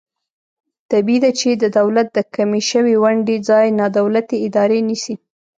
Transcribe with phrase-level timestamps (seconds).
[0.91, 5.15] طبعي ده چې د دولت د کمې شوې ونډې ځای نا دولتي ادارې نیسي.